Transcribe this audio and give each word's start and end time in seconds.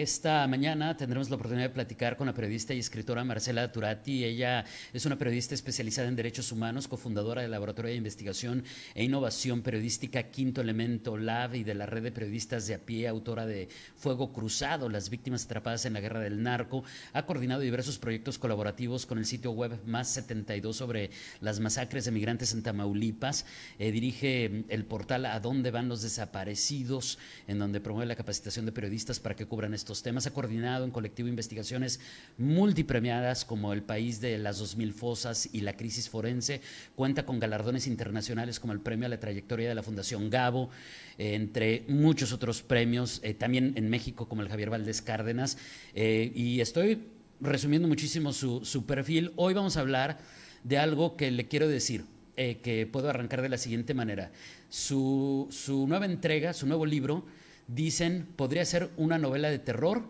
Esta 0.00 0.46
mañana 0.46 0.96
tendremos 0.96 1.28
la 1.28 1.36
oportunidad 1.36 1.68
de 1.68 1.74
platicar 1.74 2.16
con 2.16 2.26
la 2.26 2.32
periodista 2.32 2.72
y 2.72 2.78
escritora 2.78 3.22
Marcela 3.22 3.70
Turati. 3.70 4.24
Ella 4.24 4.64
es 4.94 5.04
una 5.04 5.18
periodista 5.18 5.54
especializada 5.54 6.08
en 6.08 6.16
derechos 6.16 6.52
humanos, 6.52 6.88
cofundadora 6.88 7.42
del 7.42 7.50
Laboratorio 7.50 7.90
de 7.90 7.98
Investigación 7.98 8.64
e 8.94 9.04
Innovación 9.04 9.60
Periodística 9.60 10.22
Quinto 10.22 10.62
Elemento 10.62 11.18
Lab 11.18 11.54
y 11.54 11.64
de 11.64 11.74
la 11.74 11.84
red 11.84 12.02
de 12.02 12.12
periodistas 12.12 12.66
de 12.66 12.76
a 12.76 12.78
pie, 12.78 13.08
autora 13.08 13.44
de 13.44 13.68
Fuego 13.94 14.32
Cruzado, 14.32 14.88
las 14.88 15.10
víctimas 15.10 15.44
atrapadas 15.44 15.84
en 15.84 15.92
la 15.92 16.00
guerra 16.00 16.20
del 16.20 16.42
narco. 16.42 16.82
Ha 17.12 17.26
coordinado 17.26 17.60
diversos 17.60 17.98
proyectos 17.98 18.38
colaborativos 18.38 19.04
con 19.04 19.18
el 19.18 19.26
sitio 19.26 19.50
web 19.50 19.84
Más 19.84 20.08
72 20.08 20.78
sobre 20.78 21.10
las 21.42 21.60
masacres 21.60 22.06
de 22.06 22.12
migrantes 22.12 22.54
en 22.54 22.62
Tamaulipas. 22.62 23.44
Eh, 23.78 23.92
dirige 23.92 24.64
el 24.70 24.86
portal 24.86 25.26
A 25.26 25.40
dónde 25.40 25.70
van 25.70 25.90
los 25.90 26.00
desaparecidos, 26.00 27.18
en 27.46 27.58
donde 27.58 27.82
promueve 27.82 28.08
la 28.08 28.16
capacitación 28.16 28.64
de 28.64 28.72
periodistas 28.72 29.20
para 29.20 29.36
que 29.36 29.44
cubran 29.44 29.74
estos 29.74 29.89
temas. 30.02 30.26
Ha 30.26 30.32
coordinado 30.32 30.84
en 30.84 30.90
colectivo 30.90 31.28
investigaciones 31.28 32.00
multipremiadas 32.38 33.44
como 33.44 33.72
El 33.72 33.82
País 33.82 34.20
de 34.20 34.38
las 34.38 34.58
2000 34.58 34.92
Fosas 34.92 35.48
y 35.52 35.60
la 35.60 35.76
Crisis 35.76 36.08
Forense. 36.08 36.60
Cuenta 36.94 37.26
con 37.26 37.40
galardones 37.40 37.86
internacionales 37.86 38.60
como 38.60 38.72
el 38.72 38.80
Premio 38.80 39.06
a 39.06 39.08
la 39.08 39.20
Trayectoria 39.20 39.68
de 39.68 39.74
la 39.74 39.82
Fundación 39.82 40.30
Gabo, 40.30 40.70
eh, 41.18 41.34
entre 41.34 41.84
muchos 41.88 42.32
otros 42.32 42.62
premios, 42.62 43.20
eh, 43.22 43.34
también 43.34 43.72
en 43.76 43.90
México 43.90 44.28
como 44.28 44.42
el 44.42 44.48
Javier 44.48 44.70
Valdés 44.70 45.02
Cárdenas. 45.02 45.58
Eh, 45.94 46.32
y 46.34 46.60
estoy 46.60 47.02
resumiendo 47.40 47.88
muchísimo 47.88 48.32
su, 48.32 48.64
su, 48.64 48.86
perfil. 48.86 49.32
Hoy 49.36 49.54
vamos 49.54 49.76
a 49.76 49.80
hablar 49.80 50.18
de 50.64 50.78
algo 50.78 51.16
que 51.16 51.30
le 51.30 51.48
quiero 51.48 51.68
decir. 51.68 52.04
que 52.36 52.88
puedo 52.90 53.10
arrancar 53.10 53.42
de 53.42 53.50
la 53.50 53.58
siguiente 53.58 53.92
manera. 53.92 54.30
Su, 54.70 55.48
su 55.50 55.86
nueva 55.86 56.06
entrega, 56.06 56.54
su 56.54 56.66
nuevo 56.66 56.86
libro, 56.86 57.26
Dicen, 57.72 58.26
podría 58.34 58.64
ser 58.64 58.90
una 58.96 59.16
novela 59.16 59.48
de 59.48 59.60
terror, 59.60 60.02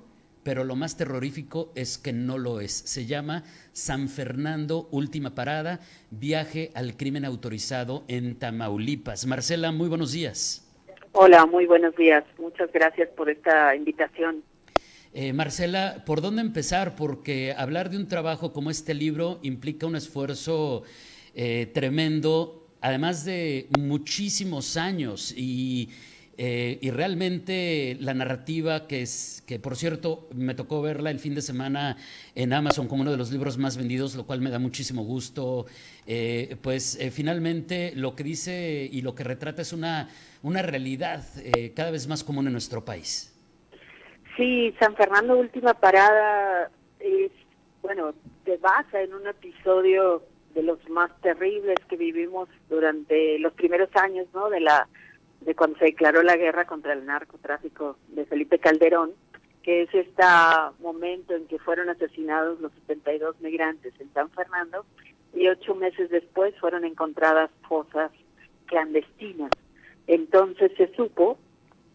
pero 0.42 0.64
lo 0.64 0.76
más 0.76 0.96
terrorífico 0.96 1.72
es 1.74 1.98
que 1.98 2.10
no 2.10 2.38
lo 2.38 2.58
es. 2.58 2.72
Se 2.72 3.04
llama 3.04 3.44
San 3.72 4.08
Fernando, 4.08 4.88
Última 4.90 5.34
Parada, 5.34 5.80
viaje 6.10 6.70
al 6.74 6.96
crimen 6.96 7.26
autorizado 7.26 8.04
en 8.08 8.38
Tamaulipas. 8.38 9.26
Marcela, 9.26 9.72
muy 9.72 9.90
buenos 9.90 10.12
días. 10.12 10.66
Hola, 11.12 11.44
muy 11.44 11.66
buenos 11.66 11.94
días. 11.96 12.24
Muchas 12.38 12.72
gracias 12.72 13.10
por 13.10 13.28
esta 13.28 13.76
invitación. 13.76 14.42
Eh, 15.12 15.34
Marcela, 15.34 16.02
¿por 16.06 16.22
dónde 16.22 16.40
empezar? 16.40 16.96
Porque 16.96 17.52
hablar 17.54 17.90
de 17.90 17.98
un 17.98 18.08
trabajo 18.08 18.54
como 18.54 18.70
este 18.70 18.94
libro 18.94 19.38
implica 19.42 19.86
un 19.86 19.96
esfuerzo 19.96 20.84
eh, 21.34 21.70
tremendo, 21.74 22.68
además 22.80 23.26
de 23.26 23.68
muchísimos 23.78 24.78
años 24.78 25.34
y 25.36 25.90
eh, 26.42 26.78
y 26.80 26.90
realmente 26.90 27.98
la 28.00 28.14
narrativa, 28.14 28.86
que 28.86 29.02
es, 29.02 29.44
que 29.46 29.58
por 29.58 29.76
cierto 29.76 30.26
me 30.34 30.54
tocó 30.54 30.80
verla 30.80 31.10
el 31.10 31.18
fin 31.18 31.34
de 31.34 31.42
semana 31.42 31.98
en 32.34 32.54
Amazon 32.54 32.88
como 32.88 33.02
uno 33.02 33.10
de 33.10 33.18
los 33.18 33.30
libros 33.30 33.58
más 33.58 33.76
vendidos, 33.76 34.14
lo 34.14 34.24
cual 34.24 34.40
me 34.40 34.48
da 34.48 34.58
muchísimo 34.58 35.04
gusto, 35.04 35.66
eh, 36.06 36.56
pues 36.62 36.98
eh, 36.98 37.10
finalmente 37.10 37.92
lo 37.94 38.16
que 38.16 38.24
dice 38.24 38.88
y 38.90 39.02
lo 39.02 39.14
que 39.14 39.22
retrata 39.22 39.60
es 39.60 39.74
una, 39.74 40.08
una 40.42 40.62
realidad 40.62 41.22
cada 41.76 41.90
vez 41.90 42.08
más 42.08 42.24
común 42.24 42.46
en 42.46 42.52
nuestro 42.52 42.86
país. 42.86 43.38
Sí, 44.38 44.74
San 44.80 44.96
Fernando 44.96 45.36
Última 45.36 45.74
Parada 45.74 46.70
es, 47.00 47.32
bueno, 47.82 48.14
se 48.46 48.56
basa 48.56 49.02
en 49.02 49.12
un 49.12 49.26
episodio 49.26 50.22
de 50.54 50.62
los 50.62 50.78
más 50.88 51.10
terribles 51.20 51.76
que 51.86 51.98
vivimos 51.98 52.48
durante 52.70 53.38
los 53.40 53.52
primeros 53.52 53.90
años, 53.94 54.26
¿no? 54.32 54.48
De 54.48 54.60
la 54.60 54.88
de 55.40 55.54
cuando 55.54 55.78
se 55.78 55.86
declaró 55.86 56.22
la 56.22 56.36
guerra 56.36 56.66
contra 56.66 56.92
el 56.92 57.06
narcotráfico 57.06 57.96
de 58.08 58.26
Felipe 58.26 58.58
Calderón, 58.58 59.12
que 59.62 59.82
es 59.82 59.94
este 59.94 60.22
momento 60.80 61.34
en 61.34 61.46
que 61.46 61.58
fueron 61.58 61.88
asesinados 61.88 62.60
los 62.60 62.72
72 62.86 63.40
migrantes 63.40 63.92
en 64.00 64.12
San 64.12 64.30
Fernando 64.30 64.84
y 65.34 65.48
ocho 65.48 65.74
meses 65.74 66.10
después 66.10 66.54
fueron 66.58 66.84
encontradas 66.84 67.50
fosas 67.68 68.10
clandestinas. 68.66 69.50
Entonces 70.06 70.72
se 70.76 70.92
supo 70.94 71.38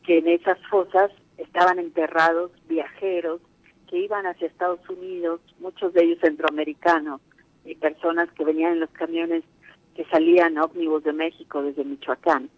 que 0.04 0.20
en 0.20 0.28
esas 0.28 0.60
fosas 0.68 1.12
estaban 1.38 1.80
enterrados 1.80 2.52
viajeros 2.68 3.42
que 3.90 3.98
iban 3.98 4.26
hacia 4.26 4.48
Estados 4.48 4.88
Unidos, 4.90 5.42
muchos 5.60 5.94
de 5.94 6.04
ellos 6.04 6.20
centroamericanos, 6.22 7.22
y 7.66 7.76
personas 7.76 8.32
que 8.32 8.46
venían 8.46 8.74
en 8.74 8.80
los 8.80 8.90
camiones 8.92 9.44
que 9.96 10.06
salían 10.06 10.58
ómnibus 10.58 11.04
de 11.04 11.14
México 11.14 11.62
desde 11.62 11.84
Michoacán 11.84 12.50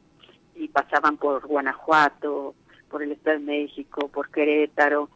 y 0.58 0.68
pasaban 0.68 1.18
por 1.18 1.46
Guanajuato, 1.46 2.56
por 2.90 3.04
el 3.04 3.12
Estado 3.12 3.40
de 3.40 3.46
México, 3.46 4.08
por 4.08 4.30
Querétaro, 4.30 5.10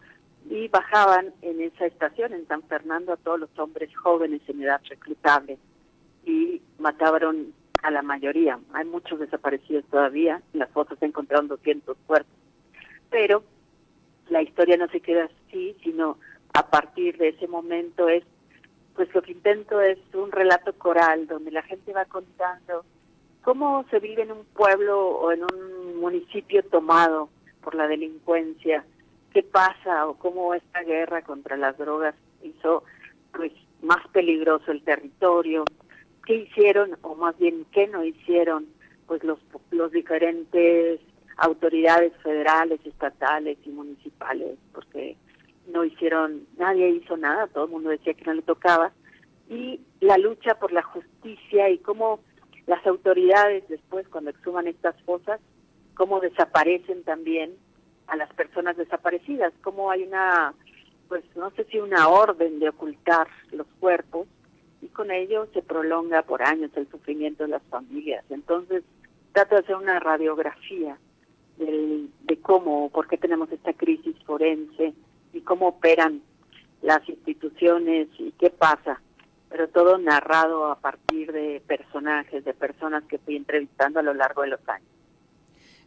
y 0.50 0.68
bajaban 0.68 1.34
en 1.42 1.62
esa 1.62 1.86
estación, 1.86 2.34
en 2.34 2.48
San 2.48 2.64
Fernando, 2.64 3.14
a 3.14 3.18
todos 3.18 3.40
los 3.40 3.60
hombres 3.60 3.96
jóvenes 3.96 4.42
en 4.48 4.64
edad 4.64 4.82
reclutable 4.90 5.58
y 6.26 6.62
mataron 6.80 7.54
a 7.84 7.92
la 7.92 8.02
mayoría. 8.02 8.60
Hay 8.74 8.86
muchos 8.86 9.20
desaparecidos 9.20 9.86
todavía, 9.86 10.42
en 10.54 10.60
las 10.60 10.70
fotos 10.72 11.00
se 11.00 11.06
encontraron 11.06 11.48
200 11.48 11.98
cuerpos, 12.06 12.36
pero 13.10 13.44
la 14.30 14.42
historia 14.42 14.78
no 14.78 14.88
se 14.90 15.02
queda 15.02 15.26
así, 15.26 15.76
sino 15.84 16.18
a 16.54 16.70
partir 16.70 17.18
de 17.18 17.30
ese 17.30 17.48
momento 17.48 18.08
es, 18.08 18.24
pues 18.96 19.14
lo 19.16 19.22
que 19.22 19.32
intento 19.32 19.82
es 19.82 19.98
un 20.14 20.32
relato 20.32 20.74
coral 20.74 21.28
donde 21.28 21.52
la 21.52 21.64
gente 21.64 21.94
va 21.94 22.06
contando 22.06 22.86
cómo 23.44 23.86
se 23.90 24.00
vive 24.00 24.24
en 24.24 24.32
un 24.32 24.46
pueblo 24.46 25.00
o 25.00 25.32
en 25.32 25.44
un 25.44 26.00
municipio 26.00 26.64
tomado 26.64 27.30
por 27.62 27.76
la 27.76 27.88
delincuencia, 27.88 28.84
qué 29.34 29.44
pasa 29.44 30.08
o 30.08 30.16
cómo 30.16 30.54
esta 30.54 30.82
guerra 30.84 31.22
contra 31.22 31.58
las 31.58 31.78
drogas 31.78 32.16
hizo 32.44 32.84
pues 33.34 33.52
más 33.82 34.06
peligroso 34.10 34.72
el 34.72 34.84
territorio, 34.84 35.64
qué 36.26 36.36
hicieron 36.36 36.98
o 37.02 37.16
más 37.16 37.38
bien 37.38 37.66
qué 37.72 37.88
no 37.88 38.04
hicieron 38.04 38.68
pues 39.08 39.24
los 39.24 39.40
los 39.72 39.92
diferentes 39.92 41.00
autoridades 41.38 42.14
federales, 42.22 42.80
estatales 42.86 43.58
y 43.66 43.70
municipales, 43.70 44.58
porque 44.74 45.18
no 45.68 45.84
hicieron, 45.84 46.46
nadie 46.58 46.90
hizo 46.90 47.18
nada, 47.18 47.48
todo 47.48 47.66
el 47.66 47.72
mundo 47.72 47.90
decía 47.90 48.14
que 48.14 48.26
no 48.26 48.34
le 48.34 48.42
tocaba, 48.42 48.92
y 49.50 49.82
la 50.00 50.18
lucha 50.18 50.56
por 50.56 50.72
la 50.72 50.84
justicia 50.84 51.70
y 51.70 51.80
cómo 51.80 52.20
las 52.68 52.86
autoridades 52.86 53.68
después 53.68 54.08
cuando 54.08 54.30
exhuman 54.30 54.68
estas 54.68 54.96
fosas, 55.04 55.40
cómo 55.96 56.20
desaparecen 56.20 57.04
también 57.04 57.56
a 58.08 58.16
las 58.16 58.32
personas 58.34 58.78
desaparecidas, 58.78 59.54
cómo 59.62 59.92
hay 59.92 60.04
una, 60.04 60.54
pues 61.08 61.24
no 61.36 61.52
sé 61.52 61.66
si 61.66 61.80
una 61.80 62.10
orden 62.10 62.60
de 62.60 62.70
ocultar 62.70 63.28
los 63.52 63.68
cuerpos 63.80 64.28
y 64.82 64.88
con 64.88 65.12
ello 65.12 65.48
se 65.54 65.62
prolonga 65.62 66.24
por 66.24 66.44
años 66.44 66.72
el 66.76 66.90
sufrimiento 66.90 67.44
de 67.44 67.50
las 67.50 67.64
familias. 67.64 68.24
Entonces, 68.30 68.84
trato 69.32 69.56
de 69.56 69.62
hacer 69.62 69.76
una 69.76 70.00
radiografía 70.00 70.98
del, 71.58 72.10
de 72.24 72.40
cómo, 72.40 72.90
por 72.90 73.08
qué 73.08 73.18
tenemos 73.18 73.52
esta 73.52 73.74
crisis 73.74 74.16
forense 74.26 74.94
y 75.34 75.42
cómo 75.42 75.68
operan 75.68 76.22
las 76.82 77.08
instituciones 77.08 78.08
y 78.18 78.32
qué 78.40 78.50
pasa 78.50 79.00
pero 79.52 79.68
todo 79.68 79.98
narrado 79.98 80.72
a 80.72 80.80
partir 80.80 81.32
de 81.34 81.62
personajes, 81.68 82.46
de 82.46 82.54
personas 82.54 83.04
que 83.04 83.18
fui 83.20 83.36
entrevistando 83.36 84.00
a 84.00 84.04
lo 84.04 84.14
largo 84.14 84.44
de 84.44 84.48
los 84.48 84.70
años. 84.70 84.88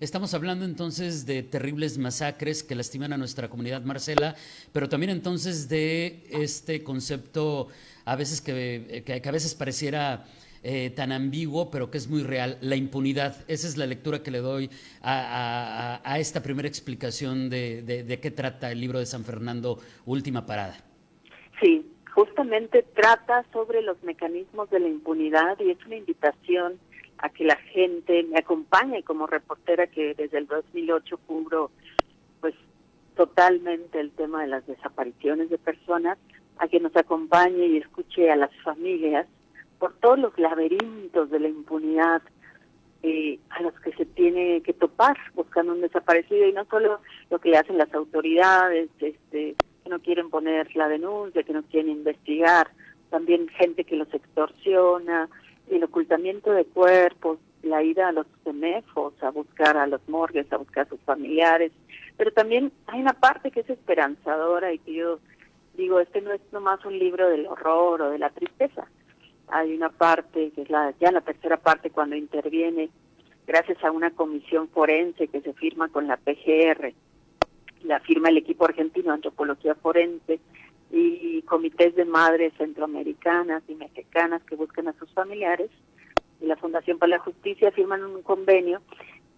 Estamos 0.00 0.34
hablando 0.34 0.66
entonces 0.66 1.24
de 1.24 1.42
terribles 1.42 1.96
masacres 1.96 2.62
que 2.62 2.74
lastiman 2.74 3.14
a 3.14 3.16
nuestra 3.16 3.48
comunidad, 3.48 3.82
Marcela, 3.82 4.34
pero 4.72 4.88
también 4.88 5.10
entonces 5.10 5.68
de 5.68 6.26
este 6.30 6.84
concepto 6.84 7.68
a 8.04 8.16
veces 8.16 8.42
que, 8.42 9.02
que, 9.06 9.28
a 9.28 9.32
veces 9.32 9.54
pareciera 9.54 10.26
eh, 10.62 10.90
tan 10.90 11.10
ambiguo, 11.10 11.70
pero 11.70 11.90
que 11.90 11.96
es 11.96 12.08
muy 12.08 12.22
real, 12.22 12.58
la 12.60 12.76
impunidad. 12.76 13.36
Esa 13.48 13.66
es 13.66 13.78
la 13.78 13.86
lectura 13.86 14.22
que 14.22 14.30
le 14.30 14.40
doy 14.40 14.68
a, 15.00 16.00
a, 16.04 16.12
a 16.12 16.18
esta 16.18 16.42
primera 16.42 16.68
explicación 16.68 17.48
de, 17.48 17.82
de, 17.82 18.02
de 18.02 18.20
qué 18.20 18.30
trata 18.30 18.70
el 18.72 18.80
libro 18.80 18.98
de 18.98 19.06
San 19.06 19.24
Fernando, 19.24 19.78
Última 20.04 20.44
Parada. 20.44 20.76
Sí, 21.62 21.93
justamente 22.14 22.84
trata 22.94 23.44
sobre 23.52 23.82
los 23.82 24.00
mecanismos 24.04 24.70
de 24.70 24.78
la 24.78 24.88
impunidad 24.88 25.58
y 25.58 25.70
es 25.70 25.84
una 25.84 25.96
invitación 25.96 26.78
a 27.18 27.28
que 27.28 27.44
la 27.44 27.56
gente 27.56 28.22
me 28.24 28.38
acompañe 28.38 29.02
como 29.02 29.26
reportera 29.26 29.88
que 29.88 30.14
desde 30.14 30.38
el 30.38 30.46
2008 30.46 31.18
cubro 31.26 31.70
pues 32.40 32.54
totalmente 33.16 33.98
el 33.98 34.12
tema 34.12 34.42
de 34.42 34.48
las 34.48 34.66
desapariciones 34.66 35.50
de 35.50 35.58
personas, 35.58 36.18
a 36.58 36.68
que 36.68 36.78
nos 36.78 36.94
acompañe 36.96 37.66
y 37.66 37.78
escuche 37.78 38.30
a 38.30 38.36
las 38.36 38.50
familias 38.62 39.26
por 39.80 39.94
todos 39.94 40.18
los 40.18 40.38
laberintos 40.38 41.30
de 41.30 41.40
la 41.40 41.48
impunidad 41.48 42.22
eh, 43.02 43.40
a 43.50 43.62
los 43.62 43.74
que 43.80 43.92
se 43.92 44.06
tiene 44.06 44.62
que 44.62 44.72
topar 44.72 45.16
buscando 45.34 45.72
un 45.72 45.80
desaparecido 45.80 46.46
y 46.46 46.52
no 46.52 46.64
solo 46.66 47.00
lo 47.28 47.38
que 47.40 47.56
hacen 47.56 47.76
las 47.76 47.92
autoridades, 47.92 48.88
este, 49.00 49.56
no 49.88 50.00
quieren 50.00 50.30
poner 50.30 50.74
la 50.74 50.88
denuncia, 50.88 51.42
que 51.42 51.52
no 51.52 51.62
quieren 51.62 51.90
investigar, 51.90 52.68
también 53.10 53.48
gente 53.48 53.84
que 53.84 53.96
los 53.96 54.12
extorsiona, 54.12 55.28
el 55.70 55.84
ocultamiento 55.84 56.52
de 56.52 56.64
cuerpos, 56.64 57.38
la 57.62 57.82
ida 57.82 58.08
a 58.08 58.12
los 58.12 58.26
semefos, 58.44 59.14
a 59.22 59.30
buscar 59.30 59.76
a 59.76 59.86
los 59.86 60.06
morgues, 60.08 60.52
a 60.52 60.56
buscar 60.56 60.86
a 60.86 60.90
sus 60.90 61.00
familiares, 61.00 61.72
pero 62.16 62.32
también 62.32 62.72
hay 62.86 63.00
una 63.00 63.14
parte 63.14 63.50
que 63.50 63.60
es 63.60 63.70
esperanzadora 63.70 64.72
y 64.72 64.78
que 64.78 64.94
yo 64.94 65.18
digo, 65.76 66.00
este 66.00 66.20
no 66.20 66.32
es 66.32 66.40
nomás 66.52 66.84
un 66.84 66.98
libro 66.98 67.28
del 67.28 67.46
horror 67.46 68.02
o 68.02 68.10
de 68.10 68.18
la 68.18 68.30
tristeza, 68.30 68.86
hay 69.48 69.74
una 69.74 69.90
parte 69.90 70.50
que 70.52 70.62
es 70.62 70.70
la 70.70 70.94
ya 71.00 71.10
la 71.10 71.20
tercera 71.20 71.56
parte 71.56 71.90
cuando 71.90 72.16
interviene 72.16 72.90
gracias 73.46 73.82
a 73.84 73.90
una 73.90 74.10
comisión 74.10 74.68
forense 74.68 75.28
que 75.28 75.40
se 75.40 75.52
firma 75.52 75.88
con 75.88 76.06
la 76.06 76.16
PGR, 76.16 76.92
la 77.84 78.00
firma 78.00 78.28
el 78.28 78.38
equipo 78.38 78.64
argentino 78.64 79.08
de 79.08 79.14
antropología 79.14 79.74
forense 79.74 80.40
y 80.90 81.42
comités 81.42 81.94
de 81.96 82.04
madres 82.04 82.52
centroamericanas 82.56 83.62
y 83.68 83.74
mexicanas 83.74 84.42
que 84.44 84.54
buscan 84.54 84.88
a 84.88 84.92
sus 84.92 85.10
familiares 85.12 85.70
y 86.40 86.46
la 86.46 86.56
Fundación 86.56 86.98
para 86.98 87.10
la 87.10 87.18
Justicia 87.18 87.72
firman 87.72 88.04
un 88.04 88.22
convenio 88.22 88.82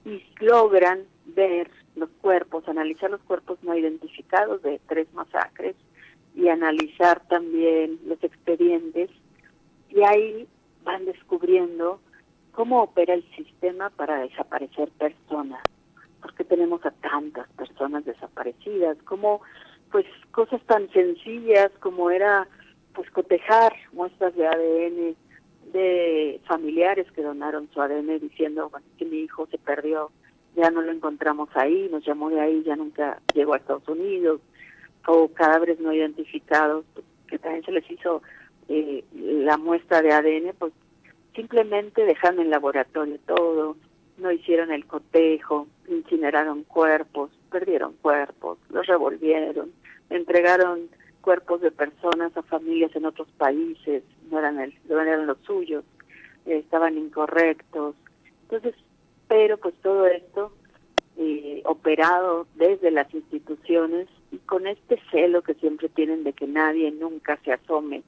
y 0.04 0.22
logran 0.40 1.04
ver 1.24 1.70
los 1.94 2.10
cuerpos, 2.20 2.68
analizar 2.68 3.10
los 3.10 3.20
cuerpos 3.22 3.58
no 3.62 3.76
identificados 3.76 4.62
de 4.62 4.80
tres 4.88 5.12
masacres 5.14 5.74
y 6.34 6.48
analizar 6.48 7.26
también 7.28 7.98
los 8.06 8.22
expedientes. 8.22 9.10
Y 9.90 10.02
ahí 10.02 10.46
van 10.84 11.04
descubriendo 11.04 12.00
cómo 12.52 12.82
opera 12.82 13.14
el 13.14 13.24
sistema 13.34 13.90
para 13.90 14.20
desaparecer 14.20 14.90
personas, 14.90 15.62
porque 16.36 16.44
tenemos 16.54 16.84
a 16.84 16.90
tantas 16.90 17.48
personas 17.52 18.04
desaparecidas, 18.04 18.98
como 19.04 19.40
pues 19.90 20.04
cosas 20.32 20.60
tan 20.66 20.90
sencillas 20.90 21.70
como 21.80 22.10
era 22.10 22.46
pues 22.94 23.10
cotejar 23.10 23.72
muestras 23.92 24.34
de 24.34 24.46
ADN 24.46 25.16
de 25.72 26.40
familiares 26.46 27.10
que 27.12 27.22
donaron 27.22 27.70
su 27.72 27.80
ADN 27.80 28.20
diciendo 28.20 28.70
que 28.98 29.04
mi 29.06 29.20
hijo 29.20 29.46
se 29.50 29.56
perdió, 29.56 30.10
ya 30.54 30.70
no 30.70 30.82
lo 30.82 30.92
encontramos 30.92 31.48
ahí, 31.54 31.88
nos 31.90 32.04
llamó 32.04 32.28
de 32.28 32.40
ahí, 32.40 32.62
ya 32.64 32.76
nunca 32.76 33.20
llegó 33.34 33.54
a 33.54 33.58
Estados 33.58 33.88
Unidos, 33.88 34.40
o 35.06 35.28
cadáveres 35.28 35.80
no 35.80 35.92
identificados, 35.92 36.84
que 37.28 37.38
también 37.38 37.64
se 37.64 37.72
les 37.72 37.90
hizo 37.90 38.22
eh, 38.68 39.04
la 39.14 39.56
muestra 39.56 40.02
de 40.02 40.12
ADN, 40.12 40.54
pues 40.58 40.72
simplemente 41.34 42.04
dejaron 42.04 42.40
en 42.40 42.50
laboratorio 42.50 43.18
todo, 43.26 43.76
no 44.18 44.30
hicieron 44.32 44.72
el 44.72 44.86
cotejo, 44.86 45.66
incineraron 45.88 46.64
cuerpos, 46.64 47.30
perdieron 47.50 47.94
cuerpos, 48.02 48.58
los 48.70 48.86
revolvieron, 48.86 49.72
entregaron 50.10 50.88
cuerpos 51.20 51.60
de 51.60 51.70
personas 51.70 52.36
a 52.36 52.42
familias 52.42 52.94
en 52.94 53.06
otros 53.06 53.28
países, 53.36 54.02
no 54.30 54.38
eran, 54.38 54.60
el, 54.60 54.74
no 54.88 55.00
eran 55.00 55.26
los 55.26 55.38
suyos, 55.38 55.84
estaban 56.46 56.96
incorrectos. 56.96 57.94
Entonces, 58.42 58.74
pero 59.28 59.58
pues 59.58 59.74
todo 59.82 60.06
esto 60.06 60.52
eh, 61.16 61.62
operado 61.64 62.46
desde 62.54 62.90
las 62.90 63.12
instituciones 63.12 64.08
y 64.30 64.38
con 64.38 64.66
este 64.66 65.00
celo 65.10 65.42
que 65.42 65.54
siempre 65.54 65.88
tienen 65.88 66.24
de 66.24 66.32
que 66.32 66.46
nadie 66.46 66.90
nunca 66.92 67.38
se 67.44 67.52
asome 67.52 68.02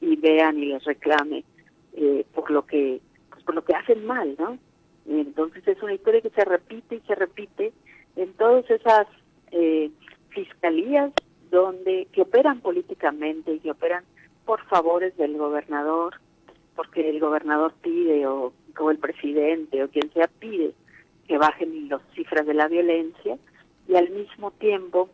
y 0.00 0.16
vean 0.16 0.58
y 0.58 0.66
les 0.66 0.84
reclame 0.84 1.44
eh, 1.94 2.24
por 2.34 2.50
lo 2.50 2.66
que 2.66 3.00
pues 3.30 3.42
por 3.44 3.54
lo 3.54 3.64
que 3.64 3.74
hacen 3.74 4.04
mal, 4.04 4.34
¿no? 4.38 4.58
Entonces 5.08 5.66
es 5.66 5.82
una 5.82 5.94
historia 5.94 6.20
que 6.20 6.30
se 6.30 6.44
repite 6.44 6.96
y 6.96 7.00
se 7.00 7.14
repite 7.14 7.72
en 8.16 8.32
todas 8.34 8.68
esas 8.70 9.06
eh, 9.50 9.90
fiscalías 10.30 11.12
donde 11.50 12.08
que 12.12 12.22
operan 12.22 12.60
políticamente 12.60 13.54
y 13.54 13.60
que 13.60 13.70
operan 13.70 14.04
por 14.44 14.62
favores 14.66 15.16
del 15.16 15.38
gobernador, 15.38 16.20
porque 16.76 17.08
el 17.08 17.20
gobernador 17.20 17.72
pide 17.80 18.26
o, 18.26 18.52
o 18.78 18.90
el 18.90 18.98
presidente 18.98 19.82
o 19.82 19.88
quien 19.88 20.12
sea 20.12 20.28
pide 20.28 20.74
que 21.26 21.38
bajen 21.38 21.88
las 21.88 22.02
cifras 22.14 22.46
de 22.46 22.54
la 22.54 22.68
violencia 22.68 23.38
y 23.86 23.96
al 23.96 24.10
mismo 24.10 24.50
tiempo 24.52 25.08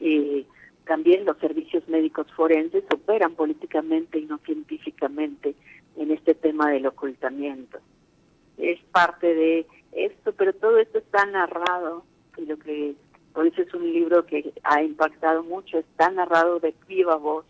eh, 0.00 0.44
también 0.86 1.24
los 1.24 1.38
servicios 1.38 1.86
médicos 1.88 2.26
forenses 2.32 2.84
operan 2.92 3.34
políticamente 3.34 4.18
y 4.18 4.26
no 4.26 4.38
científicamente 4.38 5.54
en 5.96 6.10
este 6.10 6.34
tema 6.34 6.70
del 6.70 6.86
ocultamiento. 6.86 7.78
Es 8.58 8.80
parte 8.92 9.34
de 9.34 9.66
esto, 9.92 10.32
pero 10.32 10.52
todo 10.52 10.78
esto 10.78 10.98
está 10.98 11.26
narrado 11.26 12.04
y 12.36 12.46
lo 12.46 12.56
que 12.58 12.94
por 13.32 13.46
eso 13.46 13.62
es 13.62 13.72
un 13.74 13.90
libro 13.90 14.26
que 14.26 14.52
ha 14.62 14.82
impactado 14.82 15.42
mucho, 15.42 15.78
está 15.78 16.10
narrado 16.10 16.60
de 16.60 16.74
viva 16.86 17.16
voz 17.16 17.46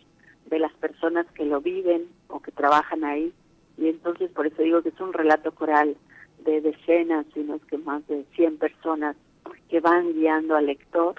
de 0.46 0.58
las 0.58 0.72
personas 0.74 1.26
que 1.34 1.44
lo 1.44 1.60
viven 1.60 2.08
o 2.28 2.40
que 2.40 2.52
trabajan 2.52 3.04
ahí 3.04 3.32
y 3.78 3.88
entonces 3.88 4.30
por 4.30 4.46
eso 4.46 4.62
digo 4.62 4.82
que 4.82 4.90
es 4.90 5.00
un 5.00 5.12
relato 5.12 5.52
coral 5.52 5.96
de 6.44 6.60
decenas, 6.60 7.26
sino 7.34 7.58
que 7.66 7.78
más 7.78 8.06
de 8.08 8.24
100 8.34 8.58
personas 8.58 9.16
que 9.68 9.80
van 9.80 10.12
guiando 10.12 10.56
al 10.56 10.66
lector, 10.66 11.16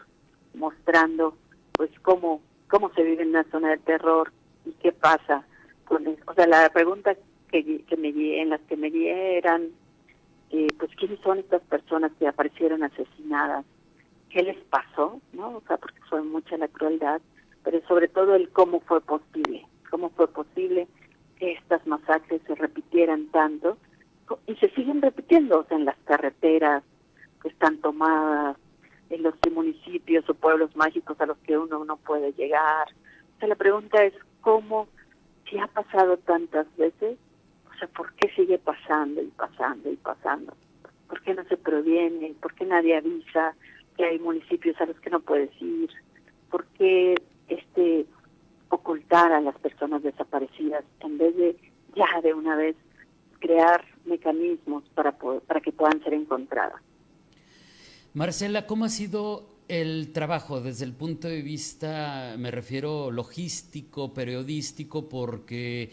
mostrando 0.54 1.36
pues 1.74 1.90
cómo 2.02 2.42
cómo 2.70 2.92
se 2.94 3.04
vive 3.04 3.24
en 3.24 3.30
una 3.30 3.44
zona 3.52 3.72
de 3.72 3.78
terror 3.78 4.32
y 4.66 4.72
qué 4.74 4.92
pasa 4.92 5.46
con 5.86 6.08
eso. 6.08 6.22
o 6.28 6.34
sea 6.34 6.48
la 6.48 6.70
pregunta 6.70 7.16
que, 7.62 7.98
me 7.98 8.10
en 8.42 8.50
las 8.50 8.62
que 8.62 8.78
me 8.78 8.90
dieran 8.90 9.70
eh, 10.50 10.68
pues 10.78 10.92
quiénes 10.96 11.20
son 11.20 11.40
estas 11.40 11.62
personas 11.64 12.12
que 12.20 12.28
aparecieron 12.28 12.84
asesinadas 12.84 13.66
qué 14.30 14.44
les 14.44 14.58
pasó 14.66 15.22
no 15.34 15.58
o 15.58 15.64
sea 15.68 15.78
porque 15.78 16.00
fue 16.10 16.24
mucha 16.24 16.58
la 16.58 16.68
crueldad 16.68 17.22
pero 17.64 17.82
sobre 17.88 18.08
todo 18.08 18.36
el 18.36 18.50
cómo 18.50 18.80
fue 18.82 19.02
posible 19.02 19.66
cómo 19.90 20.10
fue 20.10 20.28
posible 20.28 20.88
que 21.38 21.54
estas 21.54 21.86
masacres 21.88 22.42
se 22.48 22.56
repitieran 22.56 23.28
tanto 23.28 23.78
y 24.48 24.56
se 24.56 24.70
siguen 24.72 25.02
repitiendo 25.02 25.60
o 25.60 25.66
sea, 25.66 25.78
en 25.78 25.86
las 25.86 25.98
carreteras 26.06 26.84
que 27.42 27.50
están 27.50 27.78
tomadas 27.78 28.58
en 29.10 29.24
los 29.24 29.36
municipios 29.54 30.28
o 30.30 30.34
pueblos 30.34 30.76
mágicos 30.76 31.20
a 31.22 31.26
los 31.26 31.38
que 31.40 31.58
uno 31.58 31.86
no 31.86 31.98
puede 31.98 32.34
llegar. 32.34 32.88
O 33.36 33.40
sea, 33.40 33.48
la 33.48 33.56
pregunta 33.56 34.04
es 34.04 34.14
cómo, 34.42 34.88
si 35.50 35.60
ha 35.60 35.68
pasado 35.68 36.18
tantas 36.18 36.66
veces, 36.78 37.18
sea, 37.84 37.88
¿por 37.96 38.14
qué 38.16 38.30
sigue 38.36 38.58
pasando 38.58 39.22
y 39.22 39.28
pasando 39.28 39.92
y 39.92 39.96
pasando? 39.98 40.56
¿Por 41.08 41.22
qué 41.22 41.34
no 41.34 41.44
se 41.46 41.58
previene? 41.58 42.34
¿Por 42.42 42.54
qué 42.56 42.66
nadie 42.66 42.98
avisa 42.98 43.56
que 43.98 44.06
hay 44.06 44.20
municipios 44.20 44.80
a 44.82 44.86
los 44.86 45.00
que 45.00 45.10
no 45.10 45.20
puedes 45.20 45.50
ir? 45.62 45.90
¿Por 46.50 46.66
qué 46.78 47.16
este 47.48 48.06
ocultar 48.70 49.32
a 49.32 49.42
las 49.42 49.58
personas 49.60 50.02
desaparecidas 50.02 50.84
en 51.02 51.18
vez 51.18 51.36
de 51.36 51.56
ya 51.96 52.22
de 52.22 52.34
una 52.34 52.56
vez 52.56 52.76
crear 53.40 53.86
mecanismos 54.06 54.84
para 54.96 55.12
para 55.12 55.62
que 55.62 55.72
puedan 55.72 56.02
ser 56.04 56.14
encontradas? 56.14 56.82
Marcela, 58.14 58.66
¿cómo 58.66 58.86
ha 58.86 58.90
sido 58.90 59.54
el 59.68 60.12
trabajo 60.12 60.62
desde 60.62 60.86
el 60.86 60.94
punto 60.94 61.28
de 61.28 61.42
vista, 61.42 62.36
me 62.38 62.52
refiero 62.52 63.12
logístico, 63.12 64.14
periodístico, 64.14 65.08
porque 65.08 65.90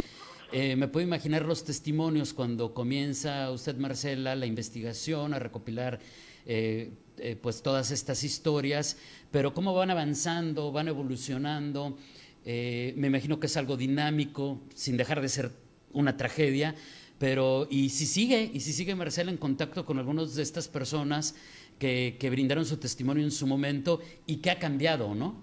eh, 0.53 0.77
me 0.77 0.89
puedo 0.89 1.07
imaginar 1.07 1.45
los 1.45 1.65
testimonios 1.65 2.35
cuando 2.35 2.75
comienza 2.75 3.51
usted, 3.51 3.77
Marcela, 3.77 4.35
la 4.35 4.47
investigación, 4.47 5.35
a 5.35 5.39
recopilar 5.39 6.01
eh, 6.47 6.91
eh, 7.19 7.37
pues 7.41 7.63
todas 7.63 7.91
estas 7.91 8.25
historias, 8.25 8.99
pero 9.31 9.55
cómo 9.55 9.75
van 9.75 9.91
avanzando, 9.91 10.73
van 10.73 10.89
evolucionando. 10.89 11.97
me 12.45 13.07
imagino 13.07 13.39
que 13.39 13.47
es 13.47 13.57
algo 13.57 13.77
dinámico, 13.77 14.61
sin 14.75 14.97
dejar 14.97 15.21
de 15.21 15.29
ser 15.29 15.51
una 15.93 16.17
tragedia, 16.17 16.75
pero 17.19 17.67
y 17.71 17.91
si 17.91 18.07
sigue, 18.07 18.51
y 18.53 18.61
si 18.61 18.73
sigue 18.73 18.95
Marcela 18.95 19.31
en 19.31 19.37
contacto 19.37 19.85
con 19.85 19.99
algunas 19.99 20.35
de 20.35 20.43
estas 20.43 20.69
personas, 20.69 21.35
que, 21.81 22.29
brindaron 22.31 22.65
su 22.65 22.79
testimonio 22.79 23.25
en 23.25 23.31
su 23.31 23.47
momento 23.47 24.01
y 24.27 24.37
que 24.37 24.51
ha 24.51 24.59
cambiado, 24.59 25.15
¿no? 25.15 25.35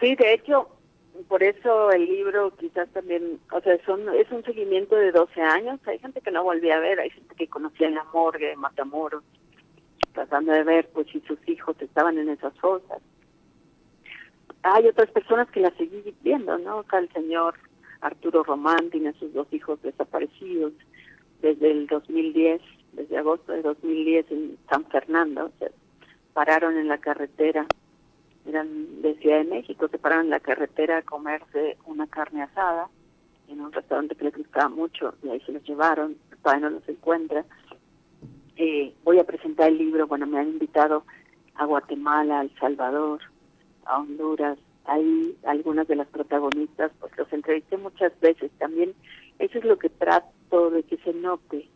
Sí, 0.00 0.14
de 0.14 0.34
hecho, 0.34 0.68
por 1.28 1.42
eso 1.42 1.90
el 1.90 2.06
libro 2.06 2.54
quizás 2.56 2.88
también, 2.90 3.40
o 3.52 3.60
sea, 3.60 3.78
son, 3.84 4.08
es 4.14 4.30
un 4.30 4.44
seguimiento 4.44 4.96
de 4.96 5.12
12 5.12 5.40
años. 5.40 5.80
Hay 5.86 5.98
gente 5.98 6.20
que 6.20 6.30
no 6.30 6.44
volvía 6.44 6.76
a 6.76 6.80
ver, 6.80 7.00
hay 7.00 7.10
gente 7.10 7.34
que 7.34 7.48
conocía 7.48 7.88
en 7.88 7.94
la 7.94 8.04
morgue 8.04 8.48
de 8.48 8.56
Matamoros, 8.56 9.24
tratando 10.12 10.52
de 10.52 10.64
ver 10.64 10.88
pues 10.92 11.06
si 11.08 11.20
sus 11.20 11.38
hijos 11.48 11.76
estaban 11.80 12.18
en 12.18 12.28
esas 12.28 12.54
fosas. 12.58 13.00
Hay 14.62 14.86
otras 14.86 15.10
personas 15.10 15.50
que 15.50 15.60
la 15.60 15.70
seguí 15.76 16.14
viendo, 16.22 16.58
¿no? 16.58 16.78
O 16.78 16.84
sea, 16.84 16.98
el 16.98 17.12
señor 17.12 17.54
Arturo 18.00 18.42
Román 18.42 18.90
tiene 18.90 19.12
sus 19.14 19.32
dos 19.32 19.46
hijos 19.52 19.80
desaparecidos 19.82 20.72
desde 21.40 21.70
el 21.70 21.86
2010 21.86 22.60
desde 22.96 23.18
agosto 23.18 23.52
de 23.52 23.62
2010 23.62 24.30
en 24.30 24.58
San 24.70 24.84
Fernando, 24.86 25.52
se 25.58 25.70
pararon 26.32 26.76
en 26.76 26.88
la 26.88 26.98
carretera, 26.98 27.66
eran 28.46 29.02
de 29.02 29.14
Ciudad 29.16 29.38
de 29.38 29.44
México, 29.44 29.88
se 29.88 29.98
pararon 29.98 30.26
en 30.26 30.30
la 30.30 30.40
carretera 30.40 30.98
a 30.98 31.02
comerse 31.02 31.76
una 31.84 32.06
carne 32.06 32.42
asada 32.42 32.88
en 33.48 33.60
un 33.60 33.72
restaurante 33.72 34.14
que 34.14 34.24
les 34.24 34.36
gustaba 34.36 34.68
mucho 34.68 35.14
y 35.22 35.28
ahí 35.28 35.40
se 35.40 35.52
los 35.52 35.62
llevaron, 35.64 36.16
todavía 36.42 36.68
no 36.68 36.76
los 36.76 36.88
encuentra. 36.88 37.44
Eh, 38.56 38.94
voy 39.04 39.18
a 39.18 39.24
presentar 39.24 39.68
el 39.68 39.78
libro, 39.78 40.06
bueno, 40.06 40.26
me 40.26 40.38
han 40.38 40.48
invitado 40.48 41.04
a 41.54 41.64
Guatemala, 41.64 42.40
a 42.40 42.42
El 42.42 42.54
Salvador, 42.58 43.20
a 43.84 43.98
Honduras, 43.98 44.58
ahí 44.86 45.36
algunas 45.44 45.86
de 45.88 45.96
las 45.96 46.08
protagonistas, 46.08 46.92
pues 47.00 47.16
los 47.16 47.32
entrevisté 47.32 47.76
muchas 47.76 48.18
veces 48.20 48.50
también. 48.58 48.94
Eso 49.38 49.58
es 49.58 49.64
lo 49.64 49.78
que 49.78 49.90
trato 49.90 50.70
de 50.70 50.82
que 50.82 50.96
se 50.98 51.12
note, 51.12 51.68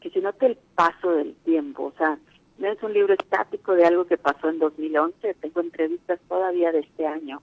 que 0.00 0.10
se 0.10 0.20
note 0.20 0.46
el 0.46 0.58
paso 0.74 1.10
del 1.12 1.34
tiempo. 1.44 1.84
O 1.84 1.92
sea, 1.98 2.18
no 2.60 2.68
es 2.68 2.82
un 2.82 2.92
libro 2.92 3.14
estático 3.14 3.74
de 3.74 3.86
algo 3.86 4.04
que 4.04 4.18
pasó 4.18 4.50
en 4.50 4.58
2011, 4.58 5.34
tengo 5.34 5.60
entrevistas 5.60 6.20
todavía 6.28 6.70
de 6.72 6.80
este 6.80 7.06
año 7.06 7.42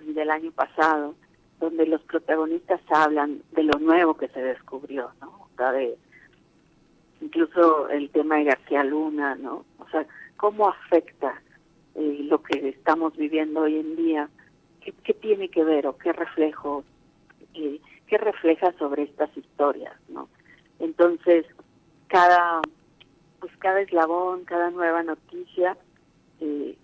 del 0.00 0.30
año 0.30 0.50
pasado, 0.50 1.14
donde 1.60 1.86
los 1.86 2.02
protagonistas 2.02 2.80
hablan 2.88 3.42
de 3.52 3.62
lo 3.62 3.78
nuevo 3.78 4.14
que 4.14 4.28
se 4.28 4.42
descubrió, 4.42 5.10
¿no? 5.20 5.28
O 5.28 5.48
sea, 5.56 5.70
de 5.72 5.96
incluso 7.20 7.88
el 7.88 8.10
tema 8.10 8.36
de 8.36 8.44
García 8.44 8.82
Luna, 8.82 9.36
¿no? 9.36 9.64
O 9.78 9.88
sea, 9.90 10.04
cómo 10.36 10.68
afecta 10.68 11.40
eh, 11.94 12.20
lo 12.24 12.42
que 12.42 12.70
estamos 12.70 13.16
viviendo 13.16 13.60
hoy 13.60 13.76
en 13.76 13.96
día, 13.96 14.28
qué, 14.80 15.14
tiene 15.14 15.50
que 15.50 15.62
ver 15.62 15.86
o 15.86 15.96
qué 15.98 16.12
reflejo, 16.12 16.84
eh, 17.54 17.80
qué 18.08 18.18
refleja 18.18 18.72
sobre 18.78 19.04
estas 19.04 19.36
historias, 19.36 19.94
¿no? 20.08 20.28
Entonces, 20.80 21.46
cada, 22.08 22.60
pues 23.42 23.52
cada 23.58 23.80
eslabón, 23.80 24.44
cada 24.44 24.70
nueva 24.70 25.02
noticia 25.02 25.76
eh, 26.40 26.78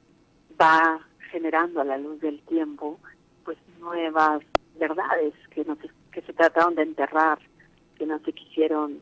va 0.60 0.98
generando 1.30 1.80
a 1.80 1.84
la 1.84 1.96
luz 1.96 2.20
del 2.20 2.40
tiempo, 2.40 2.98
pues 3.44 3.56
nuevas 3.78 4.42
verdades 4.76 5.34
que 5.54 5.64
no 5.64 5.76
se, 5.76 5.88
que 6.10 6.20
se 6.22 6.32
trataron 6.32 6.74
de 6.74 6.82
enterrar, 6.82 7.38
que 7.96 8.06
no 8.06 8.18
se 8.18 8.32
quisieron 8.32 9.00